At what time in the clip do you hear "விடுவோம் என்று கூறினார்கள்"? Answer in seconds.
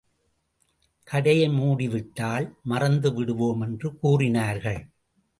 3.13-4.81